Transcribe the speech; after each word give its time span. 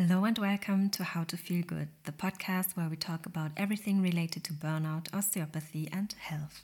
Hello 0.00 0.24
and 0.24 0.38
welcome 0.38 0.90
to 0.90 1.02
How 1.02 1.24
to 1.24 1.36
Feel 1.36 1.64
Good, 1.64 1.88
the 2.04 2.12
podcast 2.12 2.76
where 2.76 2.88
we 2.88 2.94
talk 2.94 3.26
about 3.26 3.50
everything 3.56 4.00
related 4.00 4.44
to 4.44 4.52
burnout, 4.52 5.12
osteopathy, 5.12 5.88
and 5.92 6.14
health. 6.20 6.62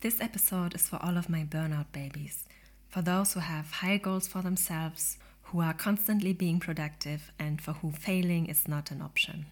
This 0.00 0.20
episode 0.20 0.76
is 0.76 0.86
for 0.86 1.02
all 1.02 1.16
of 1.16 1.28
my 1.28 1.42
burnout 1.42 1.86
babies, 1.90 2.44
for 2.88 3.02
those 3.02 3.32
who 3.32 3.40
have 3.40 3.72
high 3.72 3.96
goals 3.96 4.28
for 4.28 4.42
themselves, 4.42 5.18
who 5.46 5.60
are 5.60 5.72
constantly 5.72 6.32
being 6.32 6.60
productive, 6.60 7.32
and 7.36 7.60
for 7.60 7.72
whom 7.72 7.90
failing 7.90 8.46
is 8.46 8.68
not 8.68 8.92
an 8.92 9.02
option. 9.02 9.46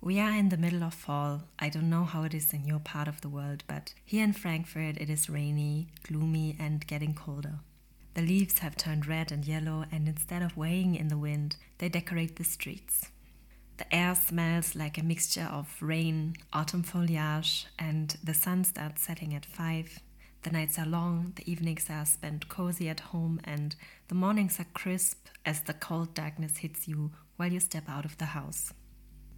We 0.00 0.18
are 0.18 0.32
in 0.32 0.48
the 0.48 0.56
middle 0.56 0.82
of 0.82 0.92
fall. 0.92 1.44
I 1.60 1.68
don't 1.68 1.88
know 1.88 2.02
how 2.02 2.24
it 2.24 2.34
is 2.34 2.52
in 2.52 2.64
your 2.64 2.80
part 2.80 3.06
of 3.06 3.20
the 3.20 3.28
world, 3.28 3.62
but 3.68 3.94
here 4.04 4.24
in 4.24 4.32
Frankfurt 4.32 4.96
it 4.96 5.08
is 5.08 5.30
rainy, 5.30 5.86
gloomy, 6.02 6.56
and 6.58 6.84
getting 6.84 7.14
colder. 7.14 7.60
The 8.14 8.22
leaves 8.22 8.58
have 8.58 8.76
turned 8.76 9.06
red 9.06 9.32
and 9.32 9.46
yellow, 9.46 9.84
and 9.90 10.06
instead 10.06 10.42
of 10.42 10.56
weighing 10.56 10.94
in 10.94 11.08
the 11.08 11.16
wind, 11.16 11.56
they 11.78 11.88
decorate 11.88 12.36
the 12.36 12.44
streets. 12.44 13.10
The 13.78 13.94
air 13.94 14.14
smells 14.14 14.74
like 14.76 14.98
a 14.98 15.02
mixture 15.02 15.48
of 15.50 15.74
rain, 15.80 16.36
autumn 16.52 16.82
foliage, 16.82 17.66
and 17.78 18.14
the 18.22 18.34
sun 18.34 18.64
starts 18.64 19.02
setting 19.02 19.34
at 19.34 19.46
5. 19.46 19.98
The 20.42 20.50
nights 20.50 20.78
are 20.78 20.86
long, 20.86 21.32
the 21.36 21.50
evenings 21.50 21.88
are 21.88 22.04
spent 22.04 22.48
cozy 22.48 22.88
at 22.88 23.00
home, 23.00 23.40
and 23.44 23.74
the 24.08 24.14
mornings 24.14 24.60
are 24.60 24.66
crisp 24.74 25.28
as 25.46 25.60
the 25.62 25.72
cold 25.72 26.14
darkness 26.14 26.58
hits 26.58 26.86
you 26.86 27.12
while 27.36 27.52
you 27.52 27.60
step 27.60 27.88
out 27.88 28.04
of 28.04 28.18
the 28.18 28.26
house. 28.26 28.72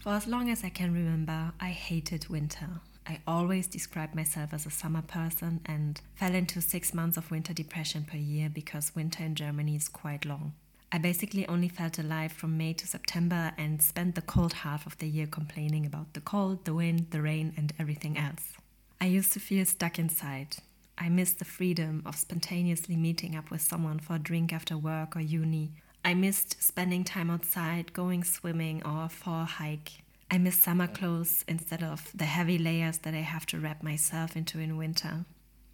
For 0.01 0.11
as 0.11 0.27
long 0.27 0.51
as 0.51 0.65
I 0.65 0.69
can 0.71 0.93
remember, 0.93 1.53
I 1.61 1.69
hated 1.69 2.29
winter. 2.29 2.81
I 3.07 3.21
always 3.27 3.67
described 3.67 4.15
myself 4.15 4.55
as 4.55 4.65
a 4.65 4.71
summer 4.71 5.03
person 5.03 5.61
and 5.67 6.01
fell 6.15 6.35
into 6.35 6.63
six 6.63 6.95
months 6.95 7.17
of 7.17 7.31
winter 7.31 7.53
depression 7.53 8.05
per 8.05 8.17
year 8.17 8.49
because 8.49 8.95
winter 8.95 9.23
in 9.23 9.35
Germany 9.35 9.77
is 9.77 9.89
quite 9.89 10.25
long. 10.25 10.55
I 10.91 10.99
basically 10.99 11.47
only 11.49 11.69
felt 11.69 11.99
alive 11.99 12.33
from 12.33 12.57
May 12.57 12.73
to 12.75 12.87
September 12.87 13.53
and 13.59 13.83
spent 13.83 14.15
the 14.15 14.23
cold 14.23 14.53
half 14.53 14.87
of 14.87 14.97
the 14.99 15.09
year 15.09 15.27
complaining 15.27 15.85
about 15.85 16.15
the 16.15 16.21
cold, 16.21 16.65
the 16.65 16.73
wind, 16.73 17.09
the 17.11 17.21
rain, 17.21 17.53
and 17.57 17.73
everything 17.79 18.17
else. 18.17 18.55
I 19.01 19.07
used 19.07 19.33
to 19.33 19.41
feel 19.41 19.65
stuck 19.67 19.99
inside. 19.99 20.57
I 20.97 21.09
missed 21.09 21.41
the 21.41 21.45
freedom 21.45 22.03
of 22.07 22.17
spontaneously 22.17 22.97
meeting 22.97 23.35
up 23.35 23.51
with 23.51 23.61
someone 23.61 23.99
for 23.99 24.15
a 24.15 24.21
drink 24.21 24.53
after 24.53 24.79
work 24.79 25.17
or 25.17 25.21
uni. 25.21 25.73
I 26.05 26.15
missed 26.15 26.63
spending 26.63 27.03
time 27.03 27.29
outside, 27.31 27.93
going 27.93 28.23
swimming, 28.23 28.83
or 28.85 29.09
for 29.09 29.43
a 29.43 29.45
hike. 29.45 30.04
I 30.31 30.39
miss 30.39 30.59
summer 30.59 30.87
clothes 30.87 31.45
instead 31.47 31.83
of 31.83 32.11
the 32.15 32.25
heavy 32.25 32.59
layers 32.59 32.99
that 32.99 33.15
I 33.15 33.19
have 33.19 33.47
to 33.47 33.61
wrap 33.61 33.83
myself 33.83 34.37
into 34.37 34.59
in 34.59 34.77
winter. 34.77 35.25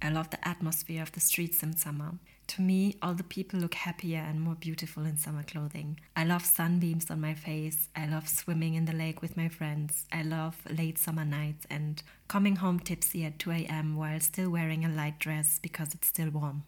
I 0.03 0.11
love 0.11 0.31
the 0.31 0.49
atmosphere 0.49 1.03
of 1.03 1.13
the 1.13 1.21
streets 1.21 1.63
in 1.63 1.77
summer. 1.77 2.15
To 2.49 2.63
me, 2.63 2.97
all 3.01 3.15
the 3.15 3.23
people 3.23 3.61
look 3.61 3.75
happier 3.75 4.19
and 4.19 4.41
more 4.41 4.57
beautiful 4.57 5.05
in 5.05 5.17
summer 5.17 5.45
clothing. 5.45 6.01
I 6.17 6.25
love 6.25 6.45
sunbeams 6.45 7.11
on 7.11 7.21
my 7.21 7.35
face. 7.35 7.89
I 7.95 8.07
love 8.07 8.29
swimming 8.29 8.75
in 8.75 8.87
the 8.87 8.93
lake 8.93 9.23
with 9.23 9.37
my 9.37 9.49
friends. 9.49 10.07
I 10.13 10.23
love 10.23 10.57
late 10.69 10.99
summer 10.99 11.25
nights 11.25 11.67
and 11.71 12.03
coming 12.29 12.57
home 12.57 12.81
tipsy 12.81 13.25
at 13.25 13.39
2 13.39 13.51
a.m. 13.53 13.97
while 13.97 14.19
still 14.21 14.51
wearing 14.51 14.85
a 14.85 14.89
light 14.89 15.19
dress 15.21 15.61
because 15.63 15.95
it's 15.95 16.09
still 16.09 16.31
warm. 16.31 16.65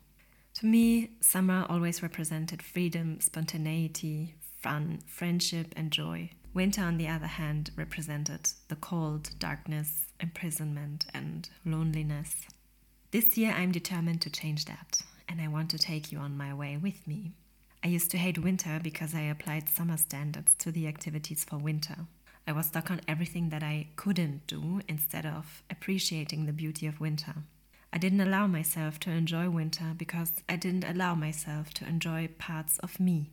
To 0.54 0.66
me, 0.66 1.12
summer 1.20 1.66
always 1.68 2.02
represented 2.02 2.62
freedom, 2.62 3.20
spontaneity, 3.20 4.34
fun, 4.60 5.00
friendship, 5.06 5.72
and 5.74 5.90
joy. 5.90 6.30
Winter, 6.54 6.82
on 6.82 6.98
the 6.98 7.08
other 7.08 7.26
hand, 7.26 7.70
represented 7.76 8.50
the 8.68 8.76
cold, 8.76 9.30
darkness, 9.38 10.06
imprisonment, 10.20 11.06
and 11.14 11.48
loneliness. 11.64 12.46
This 13.10 13.38
year, 13.38 13.52
I'm 13.52 13.72
determined 13.72 14.20
to 14.22 14.30
change 14.30 14.66
that, 14.66 15.00
and 15.28 15.40
I 15.40 15.48
want 15.48 15.70
to 15.70 15.78
take 15.78 16.12
you 16.12 16.18
on 16.18 16.36
my 16.36 16.52
way 16.52 16.76
with 16.76 17.06
me. 17.06 17.32
I 17.82 17.88
used 17.88 18.10
to 18.10 18.18
hate 18.18 18.38
winter 18.38 18.78
because 18.82 19.14
I 19.14 19.22
applied 19.22 19.68
summer 19.68 19.96
standards 19.96 20.54
to 20.58 20.70
the 20.70 20.86
activities 20.86 21.42
for 21.42 21.56
winter. 21.56 21.96
I 22.46 22.52
was 22.52 22.66
stuck 22.66 22.90
on 22.90 23.00
everything 23.08 23.48
that 23.48 23.62
I 23.62 23.88
couldn't 23.96 24.46
do 24.46 24.82
instead 24.88 25.24
of 25.24 25.62
appreciating 25.70 26.44
the 26.44 26.52
beauty 26.52 26.86
of 26.86 27.00
winter. 27.00 27.34
I 27.92 27.98
didn't 27.98 28.20
allow 28.20 28.46
myself 28.46 29.00
to 29.00 29.10
enjoy 29.10 29.48
winter 29.48 29.94
because 29.96 30.32
I 30.48 30.56
didn't 30.56 30.84
allow 30.84 31.14
myself 31.14 31.72
to 31.74 31.86
enjoy 31.86 32.28
parts 32.38 32.78
of 32.78 33.00
me. 33.00 33.30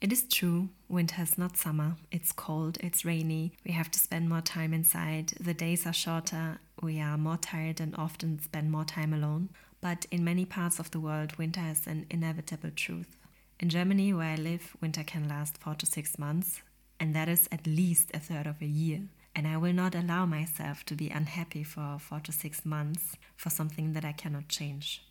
It 0.00 0.12
is 0.12 0.22
true, 0.22 0.68
winter 0.88 1.22
is 1.22 1.36
not 1.36 1.56
summer. 1.56 1.96
It's 2.12 2.30
cold, 2.30 2.78
it's 2.80 3.04
rainy, 3.04 3.52
we 3.66 3.72
have 3.72 3.90
to 3.90 3.98
spend 3.98 4.28
more 4.28 4.40
time 4.40 4.72
inside, 4.72 5.32
the 5.40 5.54
days 5.54 5.86
are 5.86 5.92
shorter, 5.92 6.60
we 6.80 7.00
are 7.00 7.18
more 7.18 7.36
tired 7.36 7.80
and 7.80 7.96
often 7.96 8.40
spend 8.40 8.70
more 8.70 8.84
time 8.84 9.12
alone. 9.12 9.48
But 9.80 10.06
in 10.12 10.22
many 10.22 10.44
parts 10.44 10.78
of 10.78 10.92
the 10.92 11.00
world, 11.00 11.36
winter 11.36 11.62
is 11.68 11.88
an 11.88 12.06
inevitable 12.10 12.70
truth. 12.76 13.16
In 13.58 13.70
Germany, 13.70 14.12
where 14.12 14.34
I 14.34 14.36
live, 14.36 14.76
winter 14.80 15.02
can 15.02 15.28
last 15.28 15.58
four 15.58 15.74
to 15.74 15.86
six 15.86 16.16
months, 16.16 16.62
and 17.00 17.12
that 17.16 17.28
is 17.28 17.48
at 17.50 17.66
least 17.66 18.12
a 18.14 18.20
third 18.20 18.46
of 18.46 18.62
a 18.62 18.66
year. 18.66 19.00
And 19.34 19.48
I 19.48 19.56
will 19.56 19.72
not 19.72 19.96
allow 19.96 20.26
myself 20.26 20.84
to 20.86 20.94
be 20.94 21.10
unhappy 21.10 21.64
for 21.64 21.98
four 21.98 22.20
to 22.20 22.30
six 22.30 22.64
months 22.64 23.16
for 23.36 23.50
something 23.50 23.94
that 23.94 24.04
I 24.04 24.12
cannot 24.12 24.48
change. 24.48 25.02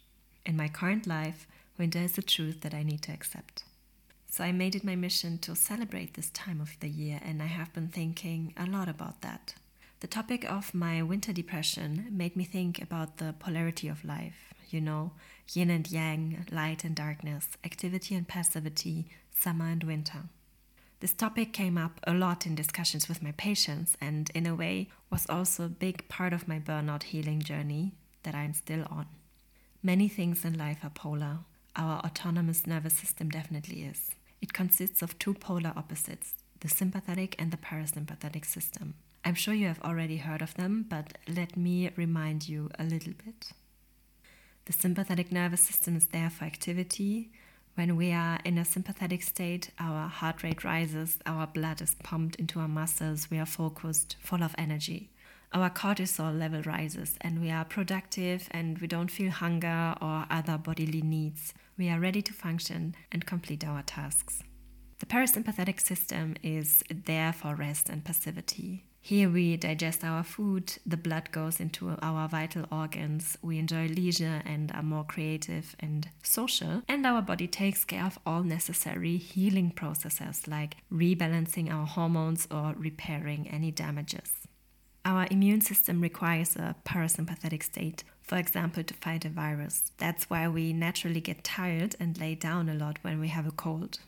In 0.45 0.55
my 0.55 0.69
current 0.69 1.05
life, 1.05 1.45
winter 1.77 1.99
is 1.99 2.17
a 2.17 2.21
truth 2.21 2.61
that 2.61 2.73
I 2.73 2.83
need 2.83 3.01
to 3.03 3.11
accept. 3.11 3.63
So 4.29 4.43
I 4.43 4.51
made 4.51 4.75
it 4.75 4.83
my 4.83 4.95
mission 4.95 5.37
to 5.39 5.55
celebrate 5.55 6.13
this 6.13 6.29
time 6.29 6.61
of 6.61 6.79
the 6.79 6.89
year, 6.89 7.19
and 7.23 7.41
I 7.41 7.47
have 7.47 7.73
been 7.73 7.87
thinking 7.87 8.53
a 8.55 8.65
lot 8.65 8.87
about 8.87 9.21
that. 9.21 9.55
The 9.99 10.07
topic 10.07 10.43
of 10.49 10.75
my 10.75 11.01
winter 11.01 11.33
depression 11.33 12.07
made 12.11 12.35
me 12.35 12.43
think 12.43 12.79
about 12.79 13.17
the 13.17 13.33
polarity 13.39 13.87
of 13.87 14.05
life, 14.05 14.53
you 14.69 14.79
know, 14.79 15.13
yin 15.53 15.71
and 15.71 15.89
yang, 15.89 16.45
light 16.51 16.83
and 16.83 16.95
darkness, 16.95 17.47
activity 17.63 18.13
and 18.13 18.27
passivity, 18.27 19.07
summer 19.33 19.65
and 19.65 19.83
winter. 19.83 20.23
This 20.99 21.13
topic 21.13 21.53
came 21.53 21.77
up 21.77 21.99
a 22.05 22.13
lot 22.13 22.45
in 22.45 22.53
discussions 22.53 23.07
with 23.07 23.23
my 23.23 23.31
patients, 23.31 23.95
and 23.99 24.29
in 24.35 24.45
a 24.45 24.53
way 24.53 24.89
was 25.09 25.25
also 25.29 25.65
a 25.65 25.69
big 25.69 26.07
part 26.09 26.33
of 26.33 26.47
my 26.47 26.59
burnout 26.59 27.03
healing 27.03 27.41
journey 27.41 27.93
that 28.23 28.35
I'm 28.35 28.53
still 28.53 28.85
on. 28.89 29.07
Many 29.81 30.07
things 30.07 30.43
in 30.43 30.57
life 30.57 30.79
are 30.83 30.89
polar. 30.89 31.39
Our 31.75 31.99
autonomous 31.99 32.67
nervous 32.67 32.93
system 32.93 33.29
definitely 33.29 33.83
is. 33.83 34.11
It 34.41 34.53
consists 34.53 35.01
of 35.01 35.17
two 35.19 35.33
polar 35.33 35.73
opposites, 35.75 36.35
the 36.59 36.69
sympathetic 36.69 37.35
and 37.39 37.51
the 37.51 37.57
parasympathetic 37.57 38.45
system. 38.45 38.95
I'm 39.25 39.35
sure 39.35 39.53
you 39.53 39.67
have 39.67 39.81
already 39.81 40.17
heard 40.17 40.41
of 40.41 40.53
them, 40.53 40.85
but 40.87 41.17
let 41.27 41.57
me 41.57 41.91
remind 41.95 42.47
you 42.47 42.69
a 42.79 42.83
little 42.83 43.13
bit. 43.13 43.51
The 44.65 44.73
sympathetic 44.73 45.31
nervous 45.31 45.61
system 45.61 45.95
is 45.95 46.07
there 46.07 46.29
for 46.29 46.45
activity. 46.45 47.31
When 47.75 47.95
we 47.95 48.11
are 48.11 48.39
in 48.43 48.57
a 48.57 48.65
sympathetic 48.65 49.23
state, 49.23 49.71
our 49.79 50.07
heart 50.07 50.43
rate 50.43 50.63
rises, 50.63 51.19
our 51.25 51.47
blood 51.47 51.81
is 51.81 51.95
pumped 52.03 52.35
into 52.35 52.59
our 52.59 52.67
muscles, 52.67 53.29
we 53.29 53.39
are 53.39 53.45
focused, 53.45 54.15
full 54.19 54.43
of 54.43 54.55
energy. 54.57 55.09
Our 55.53 55.69
cortisol 55.69 56.37
level 56.37 56.61
rises, 56.63 57.15
and 57.21 57.41
we 57.41 57.49
are 57.49 57.65
productive 57.65 58.47
and 58.51 58.77
we 58.79 58.87
don't 58.87 59.09
feel 59.09 59.31
hunger 59.31 59.95
or 60.01 60.25
other 60.29 60.57
bodily 60.57 61.01
needs 61.01 61.53
we 61.77 61.89
are 61.89 61.99
ready 61.99 62.21
to 62.23 62.33
function 62.33 62.95
and 63.11 63.25
complete 63.25 63.63
our 63.63 63.83
tasks. 63.83 64.41
The 64.99 65.05
parasympathetic 65.05 65.79
system 65.79 66.35
is 66.41 66.83
there 67.05 67.31
for 67.31 67.53
rest 67.53 67.87
and 67.89 68.03
passivity. 68.03 68.83
Here 68.99 69.29
we 69.29 69.55
digest 69.55 70.03
our 70.03 70.23
food, 70.23 70.73
the 70.85 70.97
blood 70.97 71.31
goes 71.31 71.61
into 71.61 71.95
our 72.01 72.27
vital 72.27 72.65
organs, 72.71 73.37
we 73.41 73.57
enjoy 73.59 73.87
leisure 73.87 74.41
and 74.43 74.71
are 74.73 74.83
more 74.83 75.05
creative 75.05 75.75
and 75.79 76.09
social, 76.23 76.81
and 76.89 77.05
our 77.05 77.21
body 77.21 77.47
takes 77.47 77.85
care 77.85 78.03
of 78.03 78.19
all 78.25 78.43
necessary 78.43 79.15
healing 79.15 79.71
processes 79.71 80.47
like 80.47 80.77
rebalancing 80.91 81.71
our 81.71 81.85
hormones 81.85 82.47
or 82.51 82.73
repairing 82.75 83.47
any 83.47 83.71
damages. 83.71 84.46
Our 85.07 85.25
immune 85.31 85.61
system 85.61 86.01
requires 86.01 86.57
a 86.57 86.75
parasympathetic 86.83 87.63
state, 87.63 88.03
for 88.23 88.37
example, 88.37 88.83
to 88.83 88.93
fight 88.93 89.23
a 89.23 89.29
virus. 89.29 89.93
That's 89.97 90.29
why 90.29 90.49
we 90.49 90.73
naturally 90.73 91.21
get 91.21 91.45
tired 91.45 91.95
and 91.97 92.19
lay 92.19 92.35
down 92.35 92.67
a 92.67 92.73
lot 92.73 92.99
when 93.03 93.17
we 93.17 93.29
have 93.29 93.47
a 93.47 93.51
cold. 93.51 93.99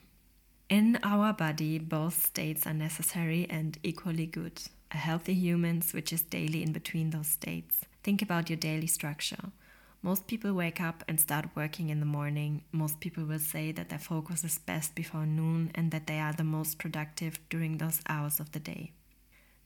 In 0.68 1.00
our 1.02 1.32
body, 1.32 1.80
both 1.80 2.26
states 2.26 2.68
are 2.68 2.74
necessary 2.74 3.48
and 3.50 3.78
equally 3.82 4.26
good. 4.26 4.62
A 4.92 4.98
healthy 4.98 5.34
human 5.36 5.82
switches 5.82 6.22
daily 6.22 6.64
in 6.64 6.74
between 6.74 7.12
those 7.12 7.28
states. 7.28 7.86
Think 8.04 8.22
about 8.22 8.50
your 8.50 8.58
daily 8.58 8.88
structure. 8.88 9.54
Most 10.02 10.28
people 10.28 10.54
wake 10.54 10.82
up 10.82 11.06
and 11.08 11.18
start 11.18 11.56
working 11.56 11.90
in 11.90 12.02
the 12.02 12.06
morning. 12.06 12.64
Most 12.74 13.00
people 13.00 13.24
will 13.24 13.40
say 13.40 13.72
that 13.72 13.88
their 13.88 14.00
focus 14.00 14.44
is 14.44 14.58
best 14.58 14.96
before 14.96 15.26
noon 15.26 15.72
and 15.74 15.92
that 15.92 16.08
they 16.08 16.20
are 16.20 16.34
the 16.34 16.44
most 16.44 16.78
productive 16.78 17.40
during 17.50 17.78
those 17.78 18.02
hours 18.10 18.42
of 18.42 18.52
the 18.52 18.60
day. 18.60 18.92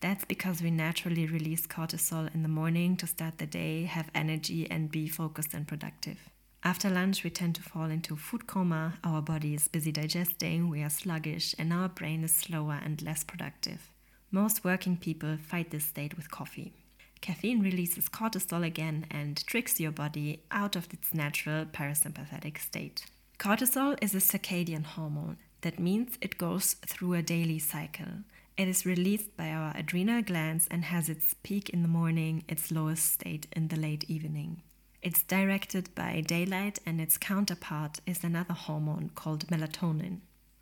That's 0.03 0.25
because 0.25 0.61
we 0.61 0.69
naturally 0.69 1.27
release 1.27 1.65
cortisol 1.65 2.29
in 2.35 2.43
the 2.43 2.49
morning 2.49 2.97
to 2.97 3.07
start 3.07 3.37
the 3.37 3.45
day, 3.45 3.85
have 3.85 4.11
energy, 4.13 4.69
and 4.69 4.91
be 4.91 5.07
focused 5.07 5.53
and 5.53 5.65
productive. 5.65 6.17
After 6.61 6.89
lunch, 6.89 7.23
we 7.23 7.29
tend 7.29 7.55
to 7.55 7.61
fall 7.61 7.85
into 7.85 8.17
food 8.17 8.45
coma, 8.45 8.95
our 9.05 9.21
body 9.21 9.53
is 9.53 9.69
busy 9.69 9.93
digesting, 9.93 10.69
we 10.69 10.83
are 10.83 10.89
sluggish, 10.89 11.55
and 11.57 11.71
our 11.71 11.87
brain 11.87 12.25
is 12.25 12.35
slower 12.35 12.81
and 12.83 13.01
less 13.01 13.23
productive. 13.23 13.89
Most 14.29 14.65
working 14.65 14.97
people 14.97 15.37
fight 15.37 15.71
this 15.71 15.85
state 15.85 16.17
with 16.17 16.29
coffee. 16.29 16.73
Caffeine 17.21 17.61
releases 17.61 18.09
cortisol 18.09 18.65
again 18.65 19.05
and 19.09 19.47
tricks 19.47 19.79
your 19.79 19.93
body 19.93 20.43
out 20.51 20.75
of 20.75 20.91
its 20.91 21.13
natural 21.13 21.63
parasympathetic 21.63 22.57
state. 22.57 23.05
Cortisol 23.39 23.97
is 24.01 24.13
a 24.13 24.17
circadian 24.17 24.83
hormone. 24.83 25.37
That 25.61 25.79
means 25.79 26.17
it 26.19 26.37
goes 26.37 26.73
through 26.73 27.13
a 27.13 27.21
daily 27.21 27.59
cycle. 27.59 28.25
It 28.55 28.67
is 28.67 28.85
released 28.85 29.35
by 29.35 29.49
our 29.49 29.73
adrenal 29.75 30.21
glands 30.21 30.67
and 30.69 30.85
has 30.85 31.09
its 31.09 31.33
peak 31.41 31.69
in 31.69 31.81
the 31.81 31.87
morning, 31.87 32.43
its 32.47 32.71
lowest 32.71 33.11
state 33.11 33.47
in 33.53 33.69
the 33.69 33.75
late 33.75 34.03
evening. 34.07 34.61
It's 35.01 35.23
directed 35.23 35.93
by 35.95 36.21
daylight, 36.21 36.77
and 36.85 37.01
its 37.01 37.17
counterpart 37.17 37.99
is 38.05 38.23
another 38.23 38.53
hormone 38.53 39.09
called 39.15 39.47
melatonin. 39.47 40.19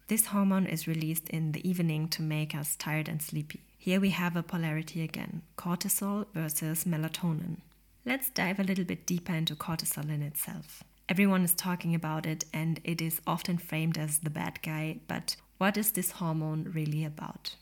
This 0.07 0.27
hormone 0.27 0.67
is 0.67 0.87
released 0.87 1.29
in 1.29 1.51
the 1.51 1.67
evening 1.69 2.07
to 2.09 2.21
make 2.21 2.55
us 2.55 2.77
tired 2.77 3.09
and 3.09 3.21
sleepy. 3.21 3.61
Here 3.77 3.99
we 3.99 4.11
have 4.11 4.37
a 4.37 4.43
polarity 4.43 5.03
again 5.03 5.41
cortisol 5.57 6.27
versus 6.33 6.85
melatonin. 6.85 7.57
Let's 8.05 8.29
dive 8.29 8.59
a 8.59 8.63
little 8.63 8.85
bit 8.85 9.05
deeper 9.05 9.33
into 9.33 9.55
cortisol 9.55 10.09
in 10.09 10.21
itself. 10.21 10.81
Everyone 11.09 11.43
is 11.43 11.53
talking 11.53 11.93
about 11.93 12.25
it, 12.25 12.45
and 12.53 12.79
it 12.85 13.01
is 13.01 13.19
often 13.27 13.57
framed 13.57 13.97
as 13.97 14.19
the 14.19 14.29
bad 14.29 14.61
guy, 14.61 15.01
but 15.09 15.35
what 15.57 15.75
is 15.75 15.91
this 15.91 16.11
hormone 16.11 16.71
really 16.73 17.03
about? 17.03 17.55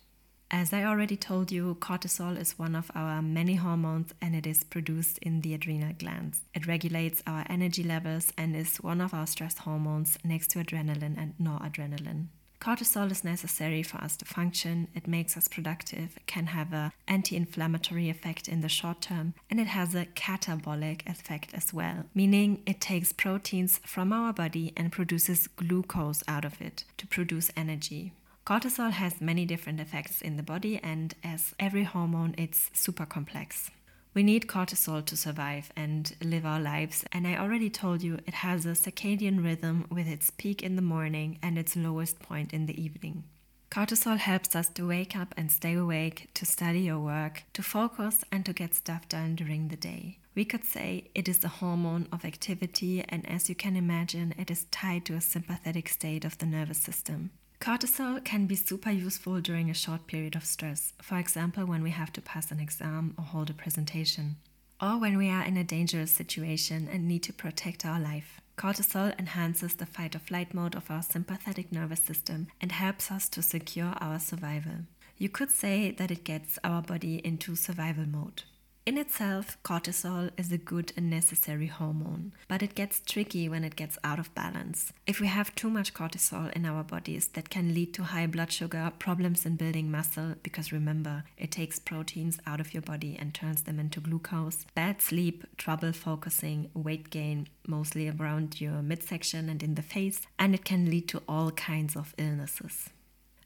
As 0.52 0.74
I 0.74 0.84
already 0.84 1.16
told 1.16 1.52
you, 1.52 1.78
cortisol 1.80 2.36
is 2.36 2.58
one 2.58 2.76
of 2.76 2.90
our 2.96 3.22
many 3.22 3.56
hormones 3.56 4.14
and 4.20 4.36
it 4.36 4.48
is 4.48 4.64
produced 4.64 5.20
in 5.20 5.42
the 5.42 5.54
adrenal 5.54 5.94
glands. 5.94 6.42
It 6.56 6.66
regulates 6.66 7.22
our 7.28 7.46
energy 7.48 7.84
levels 7.84 8.34
and 8.36 8.56
is 8.56 8.78
one 8.78 9.00
of 9.00 9.14
our 9.14 9.28
stress 9.28 9.60
hormones 9.60 10.18
next 10.24 10.50
to 10.52 10.60
adrenaline 10.60 11.18
and 11.20 11.36
noradrenaline. 11.40 12.28
Cortisol 12.60 13.12
is 13.12 13.24
necessary 13.24 13.84
for 13.84 14.00
us 14.00 14.18
to 14.18 14.26
function, 14.26 14.90
it 14.94 15.08
makes 15.08 15.38
us 15.38 15.48
productive, 15.48 16.18
it 16.18 16.28
can 16.28 16.48
have 16.48 16.74
an 16.74 16.92
anti 17.08 17.38
inflammatory 17.38 18.10
effect 18.10 18.50
in 18.50 18.60
the 18.60 18.68
short 18.68 19.00
term, 19.00 19.34
and 19.50 19.62
it 19.62 19.68
has 19.68 19.96
a 19.96 20.08
catabolic 20.08 21.08
effect 21.08 21.54
as 21.54 21.74
well, 21.74 22.06
meaning 22.14 22.62
it 22.66 22.82
takes 22.82 23.14
proteins 23.14 23.80
from 23.86 24.12
our 24.12 24.34
body 24.34 24.74
and 24.76 24.92
produces 24.92 25.48
glucose 25.48 26.22
out 26.28 26.44
of 26.44 26.60
it 26.60 26.84
to 26.98 27.08
produce 27.08 27.50
energy. 27.56 28.12
Cortisol 28.50 28.90
has 28.90 29.22
many 29.22 29.46
different 29.46 29.80
effects 29.80 30.24
in 30.24 30.36
the 30.36 30.42
body, 30.42 30.80
and 30.82 31.14
as 31.24 31.54
every 31.60 31.84
hormone, 31.84 32.34
it's 32.36 32.72
super 32.74 33.06
complex. 33.06 33.70
We 34.16 34.24
need 34.24 34.48
cortisol 34.48 35.06
to 35.06 35.16
survive 35.16 35.72
and 35.76 36.16
live 36.20 36.48
our 36.48 36.60
lives, 36.60 37.06
and 37.12 37.28
I 37.28 37.38
already 37.38 37.70
told 37.70 38.02
you 38.02 38.18
it 38.26 38.34
has 38.34 38.66
a 38.66 38.70
circadian 38.70 39.44
rhythm 39.44 39.86
with 39.92 40.08
its 40.08 40.32
peak 40.32 40.64
in 40.64 40.76
the 40.76 40.82
morning 40.82 41.38
and 41.44 41.60
its 41.60 41.76
lowest 41.76 42.18
point 42.22 42.52
in 42.52 42.66
the 42.66 42.82
evening. 42.82 43.26
Cortisol 43.70 44.18
helps 44.18 44.56
us 44.56 44.68
to 44.70 44.88
wake 44.88 45.16
up 45.16 45.36
and 45.38 45.52
stay 45.52 45.76
awake, 45.76 46.30
to 46.34 46.44
study 46.44 46.90
or 46.90 46.98
work, 46.98 47.44
to 47.54 47.62
focus, 47.62 48.24
and 48.32 48.48
to 48.48 48.52
get 48.52 48.74
stuff 48.74 49.08
done 49.08 49.36
during 49.36 49.68
the 49.68 49.78
day. 49.78 50.18
We 50.34 50.44
could 50.44 50.66
say 50.66 51.12
it 51.14 51.28
is 51.28 51.38
the 51.38 51.60
hormone 51.60 52.08
of 52.12 52.26
activity, 52.26 53.06
and 53.08 53.30
as 53.30 53.48
you 53.48 53.54
can 53.54 53.76
imagine, 53.76 54.34
it 54.40 54.50
is 54.50 54.66
tied 54.72 55.06
to 55.06 55.14
a 55.14 55.22
sympathetic 55.22 55.88
state 55.88 56.26
of 56.26 56.40
the 56.40 56.48
nervous 56.48 56.80
system. 56.80 57.30
Cortisol 57.62 58.24
can 58.24 58.46
be 58.46 58.56
super 58.56 58.90
useful 58.90 59.42
during 59.42 59.70
a 59.70 59.74
short 59.74 60.08
period 60.08 60.36
of 60.36 60.46
stress, 60.46 60.94
for 61.02 61.18
example, 61.18 61.66
when 61.66 61.84
we 61.84 61.90
have 61.90 62.12
to 62.14 62.22
pass 62.22 62.52
an 62.52 62.60
exam 62.60 63.14
or 63.18 63.26
hold 63.26 63.50
a 63.50 63.54
presentation, 63.54 64.38
or 64.82 64.98
when 64.98 65.18
we 65.18 65.30
are 65.30 65.44
in 65.44 65.58
a 65.58 65.64
dangerous 65.66 66.10
situation 66.10 66.88
and 66.90 67.06
need 67.06 67.22
to 67.24 67.34
protect 67.34 67.86
our 67.86 68.00
life. 68.00 68.40
Cortisol 68.58 69.18
enhances 69.20 69.74
the 69.74 69.86
fight 69.86 70.16
or 70.16 70.20
flight 70.20 70.54
mode 70.54 70.74
of 70.74 70.90
our 70.90 71.04
sympathetic 71.04 71.70
nervous 71.70 72.00
system 72.00 72.48
and 72.62 72.72
helps 72.72 73.12
us 73.12 73.28
to 73.28 73.42
secure 73.42 73.94
our 74.00 74.20
survival. 74.20 74.86
You 75.18 75.28
could 75.28 75.52
say 75.52 75.92
that 75.92 76.12
it 76.12 76.24
gets 76.24 76.60
our 76.64 76.82
body 76.82 77.18
into 77.26 77.58
survival 77.58 78.06
mode. 78.06 78.44
In 78.90 78.98
itself, 78.98 79.56
cortisol 79.64 80.32
is 80.36 80.52
a 80.52 80.58
good 80.58 80.94
and 80.98 81.12
necessary 81.12 81.68
hormone, 81.68 82.32
but 82.48 82.64
it 82.64 82.74
gets 82.74 83.00
tricky 83.02 83.48
when 83.48 83.64
it 83.64 83.76
gets 83.76 84.00
out 84.04 84.18
of 84.18 84.34
balance. 84.34 84.92
If 85.06 85.20
we 85.20 85.28
have 85.28 85.54
too 85.54 85.70
much 85.70 85.94
cortisol 85.94 86.52
in 86.54 86.66
our 86.66 86.84
bodies, 86.84 87.28
that 87.34 87.52
can 87.52 87.76
lead 87.76 87.94
to 87.94 88.02
high 88.06 88.26
blood 88.26 88.52
sugar, 88.52 88.92
problems 88.98 89.46
in 89.46 89.58
building 89.58 89.92
muscle, 89.92 90.34
because 90.42 90.72
remember, 90.72 91.24
it 91.38 91.52
takes 91.52 91.78
proteins 91.78 92.40
out 92.48 92.60
of 92.60 92.74
your 92.74 92.82
body 92.82 93.16
and 93.20 93.32
turns 93.32 93.62
them 93.62 93.80
into 93.80 94.00
glucose, 94.00 94.66
bad 94.74 95.04
sleep, 95.04 95.46
trouble 95.56 95.94
focusing, 95.94 96.72
weight 96.74 97.12
gain, 97.12 97.48
mostly 97.68 98.10
around 98.10 98.60
your 98.60 98.82
midsection 98.82 99.50
and 99.50 99.62
in 99.62 99.76
the 99.76 99.84
face, 99.84 100.22
and 100.40 100.56
it 100.56 100.66
can 100.66 100.90
lead 100.90 101.08
to 101.10 101.22
all 101.30 101.52
kinds 101.52 101.96
of 101.96 102.16
illnesses. 102.18 102.90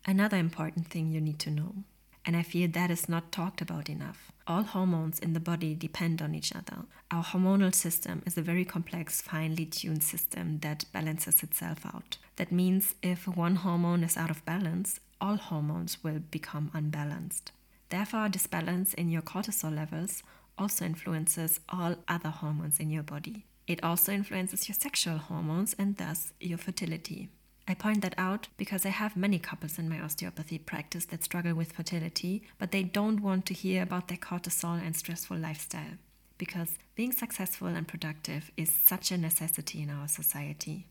Another 0.06 0.38
important 0.38 0.88
thing 0.88 1.12
you 1.12 1.20
need 1.20 1.40
to 1.40 1.52
know 1.52 1.84
and 2.26 2.36
I 2.36 2.44
feel 2.44 2.70
that 2.70 2.92
is 2.92 3.10
not 3.10 3.32
talked 3.32 3.62
about 3.62 3.90
enough. 3.90 4.32
All 4.46 4.64
hormones 4.64 5.20
in 5.20 5.34
the 5.34 5.40
body 5.40 5.74
depend 5.74 6.22
on 6.22 6.36
each 6.36 6.54
other. 6.54 6.84
Our 7.12 7.24
hormonal 7.24 7.74
system 7.74 8.24
is 8.26 8.38
a 8.38 8.42
very 8.42 8.66
complex, 8.66 9.22
finely 9.22 9.66
tuned 9.66 10.04
system 10.04 10.60
that 10.60 10.86
balances 10.92 11.44
itself 11.44 11.86
out. 11.86 12.18
That 12.36 12.52
means 12.52 12.96
if 13.02 13.28
one 13.28 13.56
hormone 13.58 14.04
is 14.04 14.18
out 14.18 14.30
of 14.30 14.44
balance, 14.46 15.00
all 15.22 15.38
hormones 15.38 16.04
will 16.04 16.20
become 16.20 16.72
unbalanced. 16.74 17.52
Therefore, 17.90 18.28
this 18.28 18.48
balance 18.48 18.94
in 18.94 19.10
your 19.10 19.22
cortisol 19.22 19.74
levels 19.74 20.24
also 20.58 20.86
influences 20.86 21.60
all 21.70 21.96
other 22.08 22.30
hormones 22.30 22.80
in 22.80 22.90
your 22.90 23.04
body. 23.04 23.46
It 23.66 23.84
also 23.84 24.12
influences 24.12 24.68
your 24.68 24.76
sexual 24.76 25.18
hormones 25.18 25.74
and 25.80 25.96
thus 25.96 26.34
your 26.40 26.58
fertility. 26.58 27.30
I 27.68 27.74
point 27.74 28.02
that 28.02 28.16
out 28.18 28.50
because 28.58 28.86
I 28.86 28.90
have 28.90 29.16
many 29.16 29.40
couples 29.40 29.80
in 29.80 29.88
my 29.88 30.00
osteopathy 30.02 30.58
practice 30.58 31.06
that 31.06 31.24
struggle 31.24 31.54
with 31.54 31.72
fertility, 31.72 32.44
but 32.60 32.72
they 32.72 32.84
don't 32.84 33.22
want 33.22 33.46
to 33.46 33.54
hear 33.54 33.84
about 33.84 34.10
their 34.10 34.18
cortisol 34.18 34.86
and 34.86 34.96
stressful 34.96 35.38
lifestyle. 35.38 35.98
Because 36.38 36.78
being 36.96 37.14
successful 37.14 37.70
and 37.70 37.88
productive 37.88 38.52
is 38.58 38.74
such 38.74 39.12
a 39.12 39.18
necessity 39.18 39.82
in 39.82 39.90
our 39.90 40.10
society. 40.10 40.88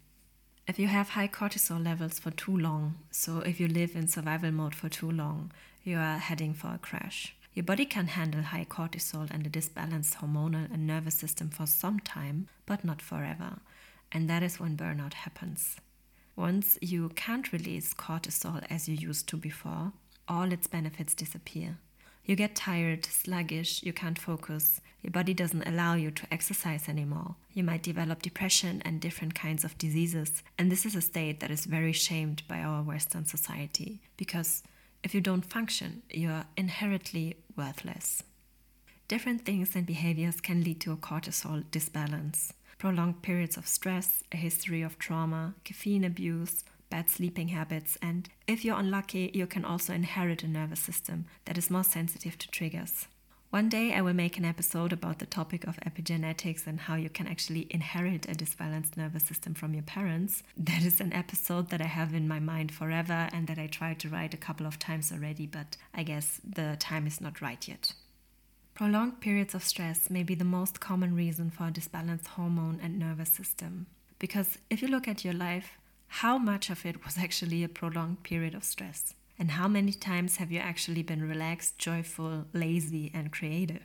If 0.67 0.79
you 0.79 0.87
have 0.87 1.11
high 1.11 1.29
cortisol 1.29 1.85
levels 1.85 2.19
for 2.19 2.31
too 2.31 2.57
long, 2.57 2.95
so 3.11 3.41
if 3.41 3.61
you 3.61 3.69
live 3.69 3.95
in 3.95 4.09
survival 4.09 4.53
mode 4.53 4.75
for 4.75 4.89
too 4.89 5.11
long, 5.11 5.53
you 5.85 5.99
are 5.99 6.17
heading 6.19 6.55
for 6.55 6.69
a 6.69 6.79
crash. 6.79 7.35
Your 7.53 7.65
body 7.65 7.85
can 7.85 8.07
handle 8.07 8.43
high 8.43 8.65
cortisol 8.65 9.31
and 9.31 9.45
a 9.45 9.51
disbalanced 9.51 10.19
hormonal 10.19 10.73
and 10.73 10.87
nervous 10.87 11.17
system 11.17 11.51
for 11.51 11.67
some 11.67 12.01
time, 12.01 12.49
but 12.65 12.83
not 12.83 13.03
forever. 13.03 13.59
And 14.11 14.31
that 14.31 14.43
is 14.43 14.59
when 14.59 14.77
burnout 14.77 15.13
happens. 15.13 15.77
Once 16.37 16.79
you 16.81 17.11
can't 17.11 17.53
release 17.53 17.93
cortisol 17.95 18.65
as 18.71 18.89
you 18.89 18.95
used 18.95 19.29
to 19.29 19.37
before, 19.37 19.93
all 20.29 20.53
its 20.53 20.67
benefits 20.67 21.15
disappear. 21.15 21.79
You 22.25 22.37
get 22.37 22.55
tired, 22.55 23.05
sluggish, 23.05 23.83
you 23.83 23.93
can't 23.93 24.19
focus, 24.19 24.81
your 25.03 25.11
body 25.11 25.35
doesn't 25.35 25.67
allow 25.67 25.95
you 25.95 26.13
to 26.13 26.27
exercise 26.33 26.89
anymore. 26.89 27.35
You 27.53 27.65
might 27.65 27.83
develop 27.83 28.23
depression 28.23 28.81
and 28.85 29.01
different 29.01 29.35
kinds 29.35 29.65
of 29.65 29.77
diseases, 29.77 30.43
and 30.57 30.71
this 30.71 30.87
is 30.87 30.95
a 30.95 31.01
state 31.01 31.41
that 31.41 31.51
is 31.51 31.65
very 31.65 31.93
shamed 31.93 32.47
by 32.47 32.61
our 32.61 32.83
Western 32.83 33.25
society 33.25 34.01
because 34.17 34.63
if 35.03 35.15
you 35.15 35.21
don't 35.21 35.45
function, 35.45 36.03
you're 36.09 36.45
inherently 36.57 37.37
worthless. 37.57 38.23
Different 39.09 39.45
things 39.45 39.75
and 39.75 39.85
behaviors 39.85 40.41
can 40.41 40.63
lead 40.63 40.81
to 40.83 40.93
a 40.93 40.97
cortisol 40.97 41.65
disbalance 41.73 42.53
prolonged 42.83 43.23
periods 43.23 43.57
of 43.57 43.69
stress, 43.69 44.25
a 44.33 44.37
history 44.37 44.83
of 44.83 44.99
trauma, 44.99 45.55
caffeine 45.63 46.03
abuse, 46.03 46.65
bad 46.91 47.09
sleeping 47.09 47.47
habits, 47.47 47.97
and 48.03 48.29
if 48.49 48.65
you're 48.65 48.77
unlucky, 48.77 49.31
you 49.33 49.47
can 49.47 49.65
also 49.65 49.93
inherit 49.93 50.43
a 50.43 50.49
nervous 50.49 50.81
system 50.81 51.25
that 51.45 51.57
is 51.57 51.71
more 51.71 51.85
sensitive 51.85 52.37
to 52.37 52.51
triggers. 52.51 53.07
One 53.51 53.69
day 53.69 53.95
I 53.95 54.01
will 54.01 54.15
make 54.15 54.37
an 54.37 54.45
episode 54.45 54.93
about 54.93 55.21
the 55.21 55.27
topic 55.27 55.65
of 55.65 55.79
epigenetics 55.87 56.67
and 56.67 56.81
how 56.81 56.97
you 56.97 57.09
can 57.09 57.29
actually 57.29 57.69
inherit 57.71 58.29
a 58.29 58.35
disbalanced 58.35 58.97
nervous 58.97 59.23
system 59.23 59.55
from 59.55 59.75
your 59.75 59.85
parents. 59.85 60.43
That 60.57 60.83
is 60.83 61.01
an 61.01 61.13
episode 61.13 61.69
that 61.69 61.81
I 61.81 61.87
have 61.87 62.15
in 62.15 62.27
my 62.27 62.41
mind 62.41 62.73
forever 62.73 63.29
and 63.33 63.47
that 63.47 63.61
I 63.61 63.69
tried 63.69 64.01
to 64.01 64.09
write 64.09 64.35
a 64.35 64.45
couple 64.49 64.67
of 64.67 64.81
times 64.81 65.13
already, 65.13 65.47
but 65.47 65.77
I 65.95 66.03
guess 66.03 66.41
the 66.43 66.77
time 66.81 67.07
is 67.07 67.21
not 67.21 67.41
right 67.41 67.69
yet. 67.69 67.93
Prolonged 68.75 69.21
periods 69.21 69.55
of 69.55 69.63
stress 69.63 70.09
may 70.09 70.23
be 70.23 70.35
the 70.35 70.45
most 70.45 70.81
common 70.81 71.15
reason 71.15 71.51
for 71.51 71.67
a 71.67 71.71
disbalanced 71.71 72.27
hormone 72.27 72.81
and 72.83 72.99
nervous 72.99 73.29
system. 73.29 73.87
Because 74.19 74.59
if 74.71 74.81
you 74.81 74.89
look 74.89 75.07
at 75.07 75.25
your 75.25 75.35
life, 75.35 75.79
how 76.07 76.39
much 76.39 76.71
of 76.71 76.87
it 76.87 77.05
was 77.05 77.19
actually 77.19 77.63
a 77.63 77.69
prolonged 77.69 78.23
period 78.23 78.55
of 78.55 78.65
stress? 78.65 79.15
And 79.39 79.53
how 79.53 79.69
many 79.69 79.93
times 79.93 80.37
have 80.37 80.51
you 80.51 80.59
actually 80.59 81.03
been 81.03 81.29
relaxed, 81.29 81.79
joyful, 81.79 82.47
lazy, 82.53 83.11
and 83.13 83.31
creative? 83.31 83.83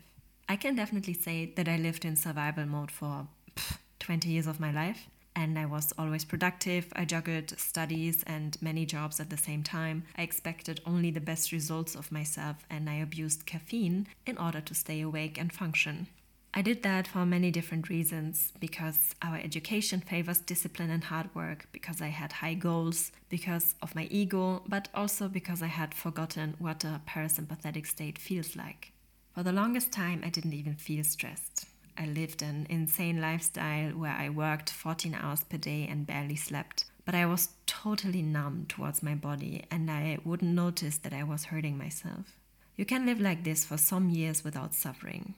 I 0.48 0.56
can 0.56 0.76
definitely 0.76 1.14
say 1.14 1.52
that 1.56 1.68
I 1.68 1.78
lived 1.78 2.06
in 2.06 2.16
survival 2.16 2.66
mode 2.66 2.92
for 2.92 3.28
pff, 3.56 3.78
20 4.00 4.30
years 4.30 4.48
of 4.48 4.60
my 4.60 4.72
life 4.72 5.08
and 5.38 5.60
I 5.60 5.68
was 5.68 5.94
always 6.00 6.26
productive. 6.26 6.88
I 6.96 7.06
juggled 7.06 7.58
studies 7.60 8.24
and 8.26 8.58
many 8.60 8.88
jobs 8.88 9.20
at 9.20 9.30
the 9.30 9.38
same 9.38 9.62
time. 9.62 10.04
I 10.18 10.24
expected 10.24 10.82
only 10.84 11.12
the 11.12 11.22
best 11.22 11.52
results 11.52 11.94
of 11.94 12.12
myself, 12.12 12.66
and 12.72 12.90
I 12.90 12.96
abused 12.96 13.46
caffeine 13.46 14.08
in 14.26 14.40
order 14.40 14.62
to 14.62 14.74
stay 14.74 15.00
awake 15.00 15.38
and 15.40 15.54
function. 15.54 16.08
I 16.56 16.64
did 16.64 16.82
that 16.82 17.08
for 17.08 17.24
many 17.24 17.52
different 17.52 17.88
reasons 17.88 18.52
because 18.60 19.14
our 19.22 19.38
education 19.38 20.02
favors 20.02 20.40
discipline 20.40 20.90
and 20.90 21.04
hard 21.04 21.30
work, 21.36 21.68
because 21.72 22.02
I 22.02 22.08
had 22.08 22.32
high 22.32 22.56
goals, 22.56 23.12
because 23.30 23.76
of 23.84 23.94
my 23.94 24.08
ego, 24.10 24.64
but 24.68 24.88
also 24.96 25.28
because 25.28 25.62
I 25.62 25.68
had 25.68 25.94
forgotten 25.94 26.56
what 26.58 26.84
a 26.84 27.02
parasympathetic 27.08 27.86
state 27.86 28.18
feels 28.18 28.56
like. 28.56 28.92
For 29.36 29.44
the 29.44 29.52
longest 29.52 29.92
time, 29.92 30.24
I 30.26 30.30
didn't 30.30 30.54
even 30.54 30.74
feel 30.74 31.04
stressed. 31.04 31.68
I 31.98 32.06
lived 32.06 32.42
an 32.42 32.68
insane 32.70 33.20
lifestyle 33.20 33.92
where 33.92 34.12
I 34.12 34.30
worked 34.30 34.70
14 34.70 35.16
hours 35.16 35.44
per 35.44 35.58
day 35.58 35.88
and 35.90 36.06
barely 36.06 36.36
slept. 36.36 36.86
But 37.06 37.16
I 37.16 37.26
was 37.26 37.50
totally 37.66 38.22
numb 38.22 38.66
towards 38.68 39.02
my 39.02 39.16
body 39.16 39.64
and 39.72 39.90
I 39.90 40.20
wouldn't 40.24 40.54
notice 40.54 40.98
that 41.00 41.14
I 41.14 41.24
was 41.24 41.46
hurting 41.46 41.78
myself. 41.78 42.38
You 42.76 42.86
can 42.86 43.06
live 43.06 43.20
like 43.20 43.44
this 43.44 43.66
for 43.66 43.78
some 43.78 44.10
years 44.10 44.44
without 44.44 44.74
suffering. 44.74 45.34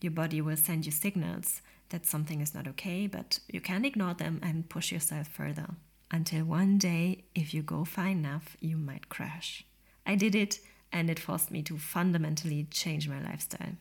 Your 0.00 0.10
body 0.10 0.40
will 0.40 0.56
send 0.56 0.84
you 0.84 0.90
signals 0.90 1.62
that 1.90 2.06
something 2.06 2.40
is 2.40 2.54
not 2.54 2.66
okay, 2.66 3.06
but 3.06 3.38
you 3.48 3.60
can 3.60 3.84
ignore 3.84 4.14
them 4.14 4.40
and 4.42 4.68
push 4.68 4.90
yourself 4.90 5.28
further. 5.28 5.68
Until 6.10 6.44
one 6.44 6.78
day, 6.78 7.24
if 7.34 7.54
you 7.54 7.62
go 7.62 7.84
far 7.84 8.08
enough, 8.08 8.56
you 8.60 8.76
might 8.76 9.08
crash. 9.08 9.64
I 10.04 10.16
did 10.16 10.34
it, 10.34 10.58
and 10.92 11.08
it 11.08 11.20
forced 11.20 11.50
me 11.50 11.62
to 11.62 11.78
fundamentally 11.78 12.66
change 12.70 13.08
my 13.08 13.22
lifestyle. 13.22 13.76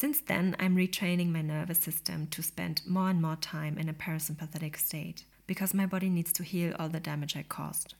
Since 0.00 0.22
then, 0.22 0.56
I'm 0.58 0.76
retraining 0.76 1.30
my 1.30 1.42
nervous 1.42 1.80
system 1.80 2.26
to 2.28 2.42
spend 2.42 2.80
more 2.86 3.10
and 3.10 3.20
more 3.20 3.36
time 3.36 3.76
in 3.76 3.86
a 3.86 3.92
parasympathetic 3.92 4.78
state 4.78 5.24
because 5.46 5.74
my 5.74 5.84
body 5.84 6.08
needs 6.08 6.32
to 6.32 6.42
heal 6.42 6.74
all 6.78 6.88
the 6.88 7.00
damage 7.00 7.36
I 7.36 7.42
caused. 7.42 7.92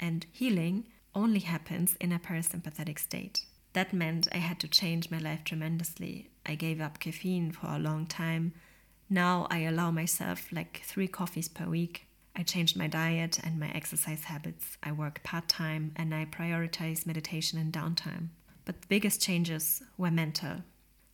And 0.00 0.26
healing 0.32 0.88
only 1.14 1.38
happens 1.38 1.94
in 2.00 2.10
a 2.10 2.18
parasympathetic 2.18 2.98
state. 2.98 3.42
That 3.74 3.92
meant 3.92 4.26
I 4.32 4.38
had 4.38 4.58
to 4.58 4.66
change 4.66 5.08
my 5.08 5.18
life 5.18 5.44
tremendously. 5.44 6.30
I 6.44 6.56
gave 6.56 6.80
up 6.80 6.98
caffeine 6.98 7.52
for 7.52 7.68
a 7.68 7.78
long 7.78 8.06
time. 8.06 8.52
Now 9.08 9.46
I 9.48 9.58
allow 9.58 9.92
myself 9.92 10.48
like 10.50 10.82
three 10.84 11.06
coffees 11.06 11.48
per 11.48 11.66
week. 11.66 12.08
I 12.34 12.42
changed 12.42 12.76
my 12.76 12.88
diet 12.88 13.38
and 13.44 13.60
my 13.60 13.70
exercise 13.70 14.24
habits. 14.24 14.78
I 14.82 14.90
work 14.90 15.22
part 15.22 15.46
time 15.46 15.92
and 15.94 16.12
I 16.12 16.24
prioritize 16.24 17.06
meditation 17.06 17.56
and 17.56 17.72
downtime. 17.72 18.30
But 18.64 18.80
the 18.80 18.88
biggest 18.88 19.22
changes 19.22 19.80
were 19.96 20.10
mental. 20.10 20.64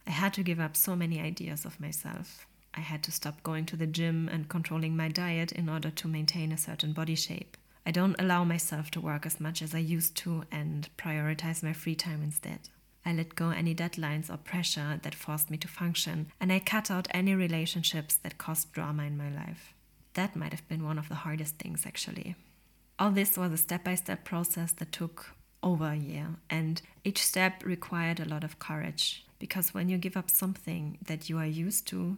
I 0.06 0.10
had 0.10 0.34
to 0.34 0.42
give 0.42 0.60
up 0.60 0.76
so 0.76 0.96
many 0.96 1.20
ideas 1.20 1.64
of 1.64 1.80
myself. 1.80 2.46
I 2.74 2.80
had 2.80 3.02
to 3.04 3.12
stop 3.12 3.42
going 3.42 3.66
to 3.66 3.76
the 3.76 3.86
gym 3.86 4.28
and 4.32 4.48
controlling 4.48 4.96
my 4.96 5.08
diet 5.08 5.52
in 5.52 5.68
order 5.68 5.90
to 5.90 6.08
maintain 6.08 6.52
a 6.52 6.58
certain 6.58 6.92
body 6.92 7.14
shape. 7.14 7.56
I 7.84 7.90
don't 7.90 8.20
allow 8.20 8.44
myself 8.44 8.90
to 8.92 9.00
work 9.00 9.26
as 9.26 9.40
much 9.40 9.60
as 9.60 9.74
I 9.74 9.78
used 9.78 10.16
to 10.18 10.44
and 10.50 10.88
prioritize 10.96 11.62
my 11.62 11.72
free 11.72 11.94
time 11.94 12.22
instead. 12.22 12.68
I 13.04 13.12
let 13.12 13.34
go 13.34 13.50
any 13.50 13.74
deadlines 13.74 14.32
or 14.32 14.36
pressure 14.36 15.00
that 15.02 15.14
forced 15.14 15.50
me 15.50 15.56
to 15.58 15.68
function, 15.68 16.30
and 16.40 16.52
I 16.52 16.60
cut 16.60 16.90
out 16.90 17.08
any 17.10 17.34
relationships 17.34 18.14
that 18.16 18.38
caused 18.38 18.72
drama 18.72 19.04
in 19.04 19.18
my 19.18 19.28
life. 19.28 19.74
That 20.14 20.36
might 20.36 20.52
have 20.52 20.66
been 20.68 20.84
one 20.84 20.98
of 20.98 21.08
the 21.08 21.16
hardest 21.16 21.56
things, 21.56 21.84
actually. 21.84 22.36
All 22.98 23.10
this 23.10 23.36
was 23.36 23.52
a 23.52 23.56
step 23.56 23.82
by 23.82 23.96
step 23.96 24.24
process 24.24 24.72
that 24.72 24.92
took 24.92 25.32
over 25.64 25.86
a 25.86 25.96
year, 25.96 26.36
and 26.48 26.80
each 27.02 27.24
step 27.24 27.64
required 27.64 28.20
a 28.20 28.28
lot 28.28 28.44
of 28.44 28.60
courage 28.60 29.24
because 29.42 29.74
when 29.74 29.88
you 29.88 29.98
give 29.98 30.16
up 30.16 30.30
something 30.30 30.96
that 31.04 31.28
you 31.28 31.36
are 31.36 31.58
used 31.64 31.84
to, 31.88 32.16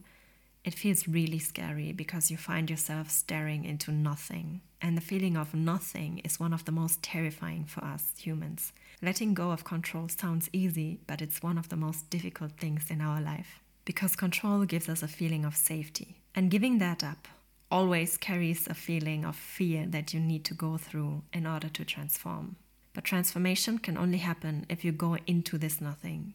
it 0.62 0.74
feels 0.74 1.08
really 1.08 1.38
scary 1.38 1.90
because 1.90 2.30
you 2.30 2.36
find 2.36 2.68
yourself 2.68 3.08
staring 3.08 3.64
into 3.64 3.90
nothing. 3.90 4.60
And 4.82 4.94
the 4.94 5.08
feeling 5.10 5.34
of 5.34 5.54
nothing 5.54 6.18
is 6.18 6.38
one 6.38 6.52
of 6.52 6.66
the 6.66 6.78
most 6.80 7.02
terrifying 7.02 7.64
for 7.64 7.82
us 7.82 8.12
humans. 8.18 8.74
Letting 9.00 9.32
go 9.32 9.52
of 9.52 9.64
control 9.64 10.10
sounds 10.10 10.50
easy, 10.52 10.98
but 11.06 11.22
it's 11.22 11.42
one 11.42 11.56
of 11.56 11.70
the 11.70 11.76
most 11.76 12.10
difficult 12.10 12.52
things 12.58 12.90
in 12.90 13.00
our 13.00 13.22
life. 13.22 13.62
Because 13.86 14.16
control 14.16 14.66
gives 14.66 14.90
us 14.90 15.02
a 15.02 15.08
feeling 15.08 15.46
of 15.46 15.56
safety. 15.56 16.20
And 16.34 16.50
giving 16.50 16.76
that 16.80 17.02
up 17.02 17.26
always 17.70 18.18
carries 18.18 18.66
a 18.66 18.74
feeling 18.74 19.24
of 19.24 19.34
fear 19.34 19.86
that 19.86 20.12
you 20.12 20.20
need 20.20 20.44
to 20.44 20.52
go 20.52 20.76
through 20.76 21.22
in 21.32 21.46
order 21.46 21.70
to 21.70 21.86
transform. 21.86 22.56
But 22.92 23.04
transformation 23.04 23.78
can 23.78 23.96
only 23.96 24.18
happen 24.18 24.66
if 24.68 24.84
you 24.84 24.92
go 24.92 25.16
into 25.26 25.56
this 25.56 25.80
nothing 25.80 26.34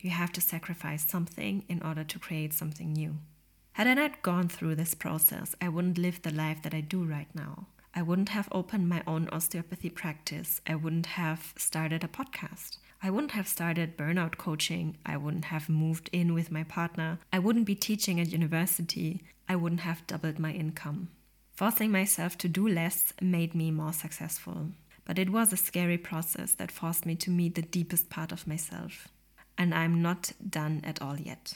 you 0.00 0.10
have 0.10 0.32
to 0.32 0.40
sacrifice 0.40 1.04
something 1.04 1.64
in 1.68 1.82
order 1.82 2.04
to 2.04 2.18
create 2.18 2.52
something 2.52 2.92
new. 2.92 3.16
Had 3.72 3.86
I 3.86 3.94
not 3.94 4.22
gone 4.22 4.48
through 4.48 4.74
this 4.74 4.94
process, 4.94 5.54
I 5.60 5.68
wouldn't 5.68 5.98
live 5.98 6.22
the 6.22 6.32
life 6.32 6.62
that 6.62 6.74
I 6.74 6.80
do 6.80 7.04
right 7.04 7.32
now. 7.34 7.66
I 7.94 8.02
wouldn't 8.02 8.30
have 8.30 8.48
opened 8.52 8.88
my 8.88 9.02
own 9.06 9.28
osteopathy 9.30 9.90
practice. 9.90 10.60
I 10.66 10.74
wouldn't 10.74 11.06
have 11.06 11.54
started 11.56 12.04
a 12.04 12.08
podcast. 12.08 12.78
I 13.02 13.10
wouldn't 13.10 13.32
have 13.32 13.48
started 13.48 13.96
burnout 13.96 14.36
coaching. 14.36 14.96
I 15.06 15.16
wouldn't 15.16 15.46
have 15.46 15.68
moved 15.68 16.10
in 16.12 16.34
with 16.34 16.50
my 16.50 16.64
partner. 16.64 17.18
I 17.32 17.38
wouldn't 17.38 17.66
be 17.66 17.74
teaching 17.74 18.20
at 18.20 18.32
university. 18.32 19.22
I 19.48 19.56
wouldn't 19.56 19.82
have 19.82 20.06
doubled 20.06 20.38
my 20.38 20.52
income. 20.52 21.08
Forcing 21.52 21.90
myself 21.90 22.36
to 22.38 22.48
do 22.48 22.68
less 22.68 23.12
made 23.20 23.54
me 23.54 23.70
more 23.70 23.92
successful. 23.92 24.68
But 25.04 25.18
it 25.18 25.30
was 25.30 25.52
a 25.52 25.56
scary 25.56 25.98
process 25.98 26.52
that 26.52 26.70
forced 26.70 27.06
me 27.06 27.14
to 27.16 27.30
meet 27.30 27.54
the 27.54 27.62
deepest 27.62 28.10
part 28.10 28.30
of 28.30 28.46
myself 28.46 29.08
and 29.58 29.74
I'm 29.74 30.00
not 30.00 30.32
done 30.48 30.80
at 30.84 31.02
all 31.02 31.18
yet. 31.18 31.54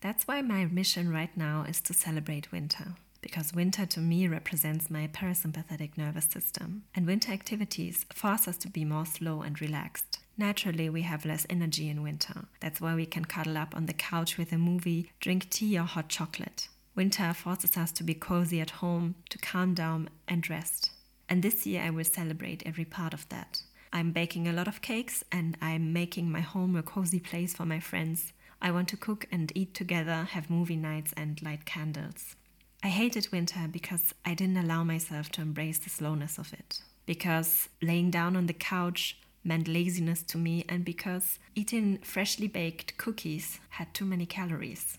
That's 0.00 0.26
why 0.26 0.42
my 0.42 0.64
mission 0.64 1.12
right 1.12 1.34
now 1.36 1.64
is 1.68 1.80
to 1.82 1.94
celebrate 1.94 2.50
winter. 2.50 2.94
Because 3.20 3.54
winter 3.54 3.86
to 3.86 4.00
me 4.00 4.26
represents 4.26 4.90
my 4.90 5.06
parasympathetic 5.06 5.96
nervous 5.96 6.24
system, 6.24 6.82
and 6.92 7.06
winter 7.06 7.30
activities 7.30 8.04
force 8.12 8.48
us 8.48 8.56
to 8.58 8.68
be 8.68 8.84
more 8.84 9.06
slow 9.06 9.42
and 9.42 9.60
relaxed. 9.60 10.18
Naturally, 10.36 10.88
we 10.90 11.02
have 11.02 11.24
less 11.24 11.46
energy 11.48 11.88
in 11.88 12.02
winter. 12.02 12.46
That's 12.58 12.80
why 12.80 12.96
we 12.96 13.06
can 13.06 13.26
cuddle 13.26 13.56
up 13.56 13.76
on 13.76 13.86
the 13.86 13.92
couch 13.92 14.38
with 14.38 14.50
a 14.50 14.58
movie, 14.58 15.12
drink 15.20 15.50
tea 15.50 15.78
or 15.78 15.84
hot 15.84 16.08
chocolate. 16.08 16.66
Winter 16.96 17.32
forces 17.32 17.76
us 17.76 17.92
to 17.92 18.02
be 18.02 18.14
cozy 18.14 18.60
at 18.60 18.70
home, 18.70 19.14
to 19.30 19.38
calm 19.38 19.72
down 19.72 20.10
and 20.26 20.48
rest. 20.50 20.90
And 21.28 21.42
this 21.42 21.64
year 21.64 21.82
I 21.82 21.90
will 21.90 22.04
celebrate 22.04 22.64
every 22.66 22.84
part 22.84 23.14
of 23.14 23.28
that. 23.28 23.62
I'm 23.92 24.12
baking 24.12 24.48
a 24.48 24.52
lot 24.52 24.68
of 24.68 24.80
cakes 24.80 25.22
and 25.30 25.56
I'm 25.60 25.92
making 25.92 26.32
my 26.32 26.40
home 26.40 26.76
a 26.76 26.82
cozy 26.82 27.20
place 27.20 27.54
for 27.54 27.66
my 27.66 27.78
friends. 27.78 28.32
I 28.60 28.70
want 28.70 28.88
to 28.88 28.96
cook 28.96 29.26
and 29.30 29.52
eat 29.54 29.74
together, 29.74 30.28
have 30.30 30.48
movie 30.48 30.76
nights, 30.76 31.12
and 31.14 31.42
light 31.42 31.66
candles. 31.66 32.36
I 32.82 32.88
hated 32.88 33.28
winter 33.30 33.68
because 33.70 34.14
I 34.24 34.34
didn't 34.34 34.56
allow 34.56 34.82
myself 34.82 35.28
to 35.32 35.42
embrace 35.42 35.78
the 35.78 35.90
slowness 35.90 36.38
of 36.38 36.52
it. 36.52 36.80
Because 37.04 37.68
laying 37.82 38.10
down 38.10 38.34
on 38.34 38.46
the 38.46 38.52
couch 38.54 39.18
meant 39.44 39.68
laziness 39.68 40.22
to 40.22 40.38
me, 40.38 40.64
and 40.68 40.84
because 40.84 41.38
eating 41.54 41.98
freshly 41.98 42.46
baked 42.46 42.96
cookies 42.96 43.60
had 43.70 43.92
too 43.92 44.04
many 44.04 44.24
calories. 44.24 44.98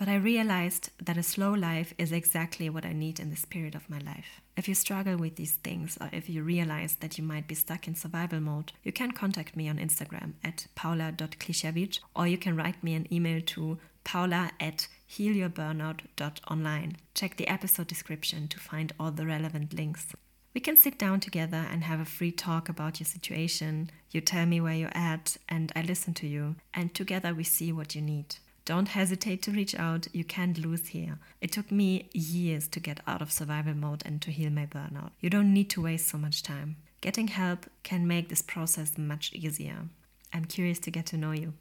But 0.00 0.08
I 0.08 0.14
realized 0.14 0.88
that 1.04 1.18
a 1.18 1.22
slow 1.22 1.52
life 1.52 1.92
is 1.98 2.10
exactly 2.10 2.70
what 2.70 2.86
I 2.86 2.94
need 2.94 3.20
in 3.20 3.28
this 3.28 3.44
period 3.44 3.74
of 3.74 3.90
my 3.90 3.98
life. 3.98 4.40
If 4.56 4.66
you 4.66 4.74
struggle 4.74 5.18
with 5.18 5.36
these 5.36 5.56
things, 5.56 5.98
or 6.00 6.08
if 6.10 6.26
you 6.26 6.42
realize 6.42 6.94
that 7.00 7.18
you 7.18 7.24
might 7.24 7.46
be 7.46 7.54
stuck 7.54 7.86
in 7.86 7.94
survival 7.94 8.40
mode, 8.40 8.72
you 8.82 8.92
can 8.92 9.10
contact 9.10 9.56
me 9.56 9.68
on 9.68 9.76
Instagram 9.76 10.32
at 10.42 10.68
paula.klisiewicz, 10.74 12.00
or 12.16 12.26
you 12.26 12.38
can 12.38 12.56
write 12.56 12.82
me 12.82 12.94
an 12.94 13.12
email 13.12 13.42
to 13.42 13.76
paula 14.02 14.52
at 14.58 14.88
healyourburnout.online. 15.10 16.96
Check 17.14 17.36
the 17.36 17.48
episode 17.48 17.88
description 17.88 18.48
to 18.48 18.58
find 18.58 18.94
all 18.98 19.10
the 19.10 19.26
relevant 19.26 19.74
links. 19.74 20.14
We 20.54 20.62
can 20.62 20.78
sit 20.78 20.98
down 20.98 21.20
together 21.20 21.66
and 21.70 21.84
have 21.84 22.00
a 22.00 22.06
free 22.06 22.32
talk 22.32 22.70
about 22.70 23.00
your 23.00 23.06
situation. 23.06 23.90
You 24.12 24.22
tell 24.22 24.46
me 24.46 24.62
where 24.62 24.76
you're 24.76 24.96
at, 24.96 25.36
and 25.46 25.70
I 25.76 25.82
listen 25.82 26.14
to 26.14 26.26
you, 26.26 26.56
and 26.72 26.94
together 26.94 27.34
we 27.34 27.44
see 27.44 27.70
what 27.70 27.94
you 27.94 28.00
need. 28.00 28.36
Don't 28.64 28.88
hesitate 28.88 29.42
to 29.42 29.50
reach 29.50 29.74
out. 29.74 30.06
You 30.12 30.24
can't 30.24 30.58
lose 30.58 30.88
here. 30.88 31.18
It 31.40 31.52
took 31.52 31.70
me 31.72 32.08
years 32.12 32.68
to 32.68 32.80
get 32.80 33.00
out 33.06 33.22
of 33.22 33.32
survival 33.32 33.74
mode 33.74 34.02
and 34.04 34.20
to 34.22 34.30
heal 34.30 34.50
my 34.50 34.66
burnout. 34.66 35.10
You 35.20 35.30
don't 35.30 35.52
need 35.52 35.70
to 35.70 35.82
waste 35.82 36.08
so 36.08 36.18
much 36.18 36.42
time. 36.42 36.76
Getting 37.00 37.28
help 37.28 37.66
can 37.82 38.06
make 38.06 38.28
this 38.28 38.42
process 38.42 38.98
much 38.98 39.32
easier. 39.32 39.88
I'm 40.32 40.44
curious 40.44 40.78
to 40.80 40.90
get 40.90 41.06
to 41.06 41.16
know 41.16 41.32
you. 41.32 41.54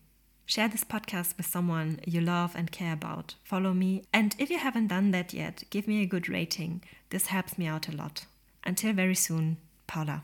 Share 0.46 0.68
this 0.68 0.84
podcast 0.84 1.38
with 1.38 1.46
someone 1.46 2.00
you 2.06 2.22
love 2.22 2.56
and 2.56 2.72
care 2.72 2.94
about. 2.94 3.36
Follow 3.44 3.74
me. 3.74 4.04
And 4.12 4.36
if 4.40 4.50
you 4.50 4.58
haven't 4.58 4.88
done 4.88 5.12
that 5.12 5.34
yet, 5.34 5.64
give 5.70 5.88
me 5.88 6.02
a 6.02 6.08
good 6.08 6.28
rating. 6.28 6.84
This 7.12 7.28
helps 7.28 7.58
me 7.58 7.68
out 7.68 7.88
a 7.88 7.96
lot. 7.96 8.26
Until 8.64 8.94
very 8.94 9.16
soon, 9.16 9.58
Paula. 9.88 10.24